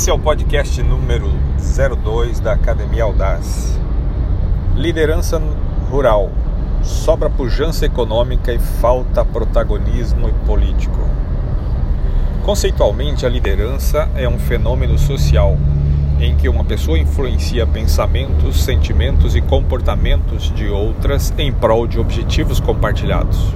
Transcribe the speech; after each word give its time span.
Esse 0.00 0.08
é 0.08 0.14
o 0.14 0.18
podcast 0.18 0.82
número 0.82 1.30
02 1.58 2.40
da 2.40 2.54
Academia 2.54 3.04
Audaz. 3.04 3.78
Liderança 4.74 5.38
rural. 5.90 6.30
Sobra 6.82 7.28
pujança 7.28 7.84
econômica 7.84 8.50
e 8.50 8.58
falta 8.58 9.22
protagonismo 9.26 10.32
político. 10.46 10.98
Conceitualmente, 12.46 13.26
a 13.26 13.28
liderança 13.28 14.08
é 14.14 14.26
um 14.26 14.38
fenômeno 14.38 14.98
social 14.98 15.58
em 16.18 16.34
que 16.34 16.48
uma 16.48 16.64
pessoa 16.64 16.98
influencia 16.98 17.66
pensamentos, 17.66 18.64
sentimentos 18.64 19.36
e 19.36 19.42
comportamentos 19.42 20.50
de 20.54 20.66
outras 20.66 21.30
em 21.36 21.52
prol 21.52 21.86
de 21.86 22.00
objetivos 22.00 22.58
compartilhados. 22.58 23.52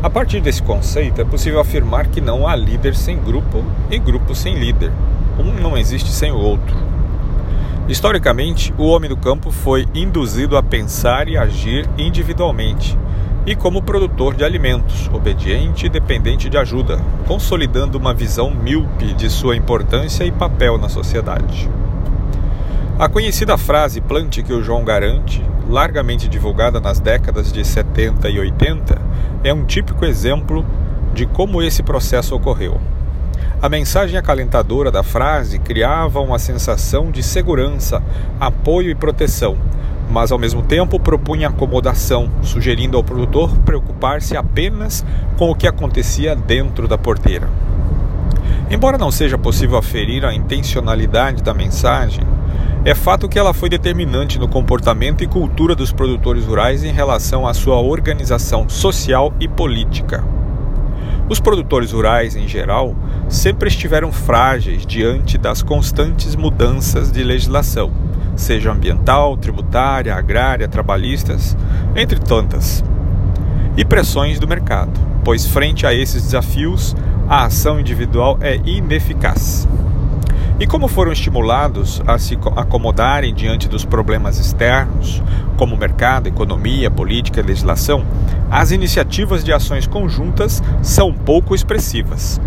A 0.00 0.08
partir 0.08 0.40
desse 0.40 0.62
conceito, 0.62 1.20
é 1.20 1.24
possível 1.24 1.58
afirmar 1.58 2.06
que 2.06 2.20
não 2.20 2.46
há 2.46 2.54
líder 2.54 2.94
sem 2.94 3.18
grupo 3.18 3.64
e 3.90 3.98
grupo 3.98 4.32
sem 4.32 4.54
líder. 4.54 4.92
Um 5.36 5.60
não 5.60 5.76
existe 5.76 6.10
sem 6.10 6.30
o 6.30 6.38
outro. 6.38 6.76
Historicamente, 7.88 8.72
o 8.78 8.84
homem 8.84 9.10
do 9.10 9.16
campo 9.16 9.50
foi 9.50 9.88
induzido 9.92 10.56
a 10.56 10.62
pensar 10.62 11.26
e 11.26 11.36
agir 11.36 11.88
individualmente 11.98 12.96
e 13.44 13.56
como 13.56 13.82
produtor 13.82 14.34
de 14.34 14.44
alimentos, 14.44 15.08
obediente 15.12 15.86
e 15.86 15.88
dependente 15.88 16.48
de 16.48 16.58
ajuda, 16.58 17.00
consolidando 17.26 17.96
uma 17.96 18.14
visão 18.14 18.50
míope 18.50 19.14
de 19.14 19.28
sua 19.28 19.56
importância 19.56 20.22
e 20.22 20.30
papel 20.30 20.78
na 20.78 20.88
sociedade. 20.88 21.68
A 22.98 23.08
conhecida 23.08 23.56
frase 23.56 24.00
plante 24.00 24.42
que 24.42 24.52
o 24.52 24.60
João 24.60 24.82
garante, 24.82 25.40
largamente 25.68 26.26
divulgada 26.26 26.80
nas 26.80 26.98
décadas 26.98 27.52
de 27.52 27.64
70 27.64 28.28
e 28.28 28.40
80, 28.40 29.00
é 29.44 29.54
um 29.54 29.64
típico 29.64 30.04
exemplo 30.04 30.66
de 31.14 31.24
como 31.24 31.62
esse 31.62 31.80
processo 31.80 32.34
ocorreu. 32.34 32.80
A 33.62 33.68
mensagem 33.68 34.18
acalentadora 34.18 34.90
da 34.90 35.04
frase 35.04 35.60
criava 35.60 36.18
uma 36.18 36.40
sensação 36.40 37.12
de 37.12 37.22
segurança, 37.22 38.02
apoio 38.40 38.90
e 38.90 38.96
proteção, 38.96 39.56
mas 40.10 40.32
ao 40.32 40.38
mesmo 40.38 40.62
tempo 40.62 40.98
propunha 40.98 41.50
acomodação, 41.50 42.28
sugerindo 42.42 42.96
ao 42.96 43.04
produtor 43.04 43.56
preocupar-se 43.58 44.36
apenas 44.36 45.06
com 45.36 45.48
o 45.48 45.54
que 45.54 45.68
acontecia 45.68 46.34
dentro 46.34 46.88
da 46.88 46.98
porteira. 46.98 47.48
Embora 48.68 48.98
não 48.98 49.12
seja 49.12 49.38
possível 49.38 49.78
aferir 49.78 50.24
a 50.24 50.34
intencionalidade 50.34 51.44
da 51.44 51.54
mensagem, 51.54 52.24
é 52.84 52.94
fato 52.94 53.28
que 53.28 53.38
ela 53.38 53.52
foi 53.52 53.68
determinante 53.68 54.38
no 54.38 54.48
comportamento 54.48 55.22
e 55.22 55.26
cultura 55.26 55.74
dos 55.74 55.92
produtores 55.92 56.44
rurais 56.44 56.84
em 56.84 56.92
relação 56.92 57.46
à 57.46 57.52
sua 57.52 57.80
organização 57.80 58.68
social 58.68 59.32
e 59.40 59.48
política. 59.48 60.24
Os 61.28 61.40
produtores 61.40 61.92
rurais, 61.92 62.36
em 62.36 62.48
geral, 62.48 62.96
sempre 63.28 63.68
estiveram 63.68 64.10
frágeis 64.10 64.86
diante 64.86 65.36
das 65.36 65.62
constantes 65.62 66.34
mudanças 66.34 67.12
de 67.12 67.22
legislação 67.22 67.92
seja 68.38 68.72
ambiental, 68.72 69.36
tributária, 69.36 70.14
agrária, 70.14 70.68
trabalhistas, 70.68 71.56
entre 71.94 72.18
tantas, 72.18 72.84
e 73.76 73.84
pressões 73.84 74.38
do 74.38 74.48
mercado, 74.48 74.92
pois 75.24 75.46
frente 75.46 75.86
a 75.86 75.92
esses 75.92 76.22
desafios, 76.22 76.96
a 77.28 77.44
ação 77.44 77.78
individual 77.78 78.38
é 78.40 78.56
ineficaz. 78.64 79.68
E 80.60 80.66
como 80.66 80.88
foram 80.88 81.12
estimulados 81.12 82.02
a 82.04 82.18
se 82.18 82.36
acomodarem 82.56 83.32
diante 83.32 83.68
dos 83.68 83.84
problemas 83.84 84.40
externos, 84.40 85.22
como 85.56 85.76
mercado, 85.76 86.26
economia, 86.26 86.90
política 86.90 87.38
e 87.38 87.44
legislação, 87.44 88.04
as 88.50 88.72
iniciativas 88.72 89.44
de 89.44 89.52
ações 89.52 89.86
conjuntas 89.86 90.60
são 90.82 91.12
pouco 91.12 91.54
expressivas. 91.54 92.40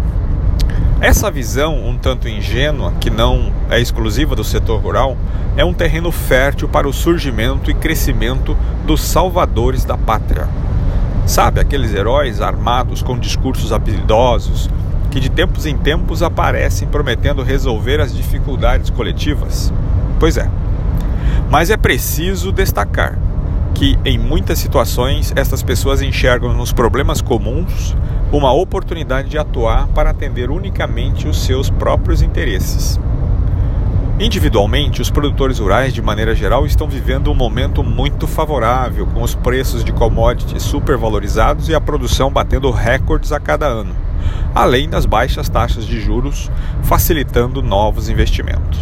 Essa 1.00 1.32
visão, 1.32 1.88
um 1.88 1.98
tanto 1.98 2.28
ingênua, 2.28 2.94
que 3.00 3.09
não 3.09 3.52
é 3.70 3.80
exclusiva 3.80 4.36
do 4.36 4.44
setor 4.44 4.82
rural, 4.82 5.17
é 5.56 5.64
um 5.64 5.73
terreno 5.73 6.12
fértil 6.12 6.67
para 6.67 6.88
o 6.88 6.94
surgimento 6.94 7.72
e 7.72 7.73
crescimento 7.73 8.58
dos 8.86 9.02
salvadores 9.02 9.86
da 9.86 9.98
pátria. 9.98 10.49
Sabe, 11.26 11.61
aqueles 11.61 11.93
heróis 11.93 12.42
armados 12.42 13.02
com 13.02 13.17
discursos 13.17 13.72
habilidosos 13.72 14.70
que 15.11 15.20
de 15.20 15.30
tempos 15.30 15.66
em 15.66 15.77
tempos 15.77 16.23
aparecem 16.23 16.88
prometendo 16.88 17.44
resolver 17.44 17.99
as 17.99 18.16
dificuldades 18.16 18.89
coletivas? 18.89 19.72
Pois 20.20 20.38
é. 20.38 20.49
Mas 21.49 21.70
é 21.70 21.76
preciso 21.76 22.52
destacar 22.52 23.20
que, 23.73 23.99
em 24.05 24.17
muitas 24.17 24.58
situações, 24.58 25.33
estas 25.36 25.61
pessoas 25.61 26.02
enxergam 26.02 26.54
nos 26.54 26.72
problemas 26.72 27.22
comuns 27.22 27.95
uma 28.32 28.54
oportunidade 28.54 29.30
de 29.30 29.38
atuar 29.38 29.88
para 29.88 30.11
atender 30.11 30.49
unicamente 30.49 31.28
os 31.28 31.43
seus 31.43 31.70
próprios 31.70 32.22
interesses. 32.22 32.98
Individualmente, 34.17 35.02
os 35.02 35.10
produtores 35.10 35.60
rurais, 35.60 35.93
de 35.93 36.02
maneira 36.02 36.33
geral, 36.33 36.66
estão 36.66 36.88
vivendo 36.88 37.32
um 37.32 37.36
momento 37.36 37.83
muito 37.83 38.28
favorável, 38.28 39.08
com 39.08 39.23
os 39.23 39.36
preços 39.36 39.83
de 39.83 39.92
commodities 39.92 40.64
supervalorizados 40.64 41.67
e 41.67 41.76
a 41.76 41.82
produção 41.82 42.32
batendo 42.32 42.72
recordes 42.72 43.32
a 43.32 43.39
cada 43.39 43.66
ano, 43.66 43.93
além 44.54 44.89
das 44.89 45.06
baixas 45.06 45.50
taxas 45.50 45.86
de 45.86 46.00
juros, 46.00 46.52
facilitando 46.84 47.62
novos 47.62 48.10
investimentos. 48.10 48.80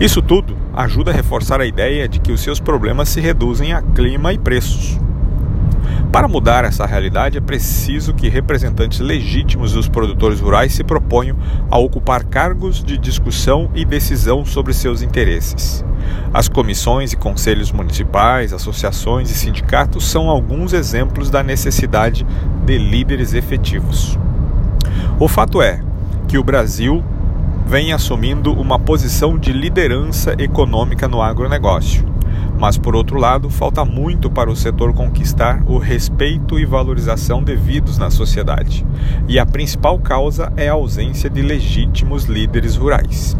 Isso 0.00 0.22
tudo 0.22 0.56
ajuda 0.72 1.10
a 1.10 1.14
reforçar 1.14 1.60
a 1.60 1.66
ideia 1.66 2.08
de 2.08 2.20
que 2.20 2.32
os 2.32 2.40
seus 2.40 2.58
problemas 2.58 3.08
se 3.08 3.20
reduzem 3.20 3.72
a 3.72 3.82
clima 3.82 4.32
e 4.32 4.38
preços. 4.38 4.98
Para 6.12 6.26
mudar 6.26 6.64
essa 6.64 6.84
realidade, 6.86 7.38
é 7.38 7.40
preciso 7.40 8.12
que 8.12 8.28
representantes 8.28 8.98
legítimos 8.98 9.72
dos 9.72 9.88
produtores 9.88 10.40
rurais 10.40 10.72
se 10.72 10.82
proponham 10.82 11.36
a 11.70 11.78
ocupar 11.78 12.24
cargos 12.24 12.82
de 12.82 12.98
discussão 12.98 13.70
e 13.76 13.84
decisão 13.84 14.44
sobre 14.44 14.72
seus 14.72 15.02
interesses. 15.02 15.84
As 16.34 16.48
comissões 16.48 17.12
e 17.12 17.16
conselhos 17.16 17.70
municipais, 17.70 18.52
associações 18.52 19.30
e 19.30 19.34
sindicatos 19.34 20.10
são 20.10 20.28
alguns 20.28 20.72
exemplos 20.72 21.30
da 21.30 21.44
necessidade 21.44 22.26
de 22.64 22.76
líderes 22.76 23.32
efetivos. 23.32 24.18
O 25.20 25.28
fato 25.28 25.62
é 25.62 25.80
que 26.26 26.36
o 26.36 26.42
Brasil 26.42 27.04
vem 27.66 27.92
assumindo 27.92 28.52
uma 28.52 28.78
posição 28.78 29.38
de 29.38 29.52
liderança 29.52 30.34
econômica 30.38 31.06
no 31.06 31.22
agronegócio 31.22 32.10
mas, 32.60 32.76
por 32.76 32.94
outro 32.94 33.18
lado, 33.18 33.48
falta 33.48 33.86
muito 33.86 34.30
para 34.30 34.50
o 34.50 34.54
setor 34.54 34.92
conquistar 34.92 35.62
o 35.66 35.78
respeito 35.78 36.58
e 36.60 36.66
valorização 36.66 37.42
devidos 37.42 37.96
na 37.96 38.10
sociedade. 38.10 38.84
E 39.26 39.38
a 39.38 39.46
principal 39.46 39.98
causa 39.98 40.52
é 40.58 40.68
a 40.68 40.74
ausência 40.74 41.30
de 41.30 41.40
legítimos 41.40 42.24
líderes 42.24 42.76
rurais. 42.76 43.34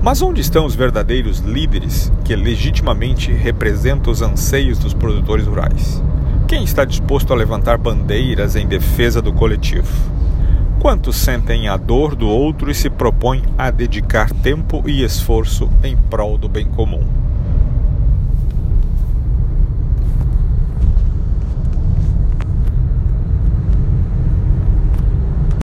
Mas 0.00 0.22
onde 0.22 0.40
estão 0.40 0.64
os 0.64 0.76
verdadeiros 0.76 1.40
líderes 1.40 2.12
que 2.24 2.36
legitimamente 2.36 3.32
representam 3.32 4.12
os 4.12 4.22
anseios 4.22 4.78
dos 4.78 4.94
produtores 4.94 5.44
rurais? 5.44 6.00
Quem 6.46 6.62
está 6.62 6.84
disposto 6.84 7.32
a 7.32 7.36
levantar 7.36 7.78
bandeiras 7.78 8.54
em 8.54 8.64
defesa 8.64 9.20
do 9.20 9.32
coletivo? 9.32 10.17
Quantos 10.88 11.16
sentem 11.16 11.68
a 11.68 11.76
dor 11.76 12.14
do 12.16 12.26
outro 12.26 12.70
e 12.70 12.74
se 12.74 12.88
propõem 12.88 13.42
a 13.58 13.70
dedicar 13.70 14.32
tempo 14.32 14.82
e 14.88 15.04
esforço 15.04 15.68
em 15.84 15.94
prol 15.94 16.38
do 16.38 16.48
bem 16.48 16.64
comum? 16.64 17.27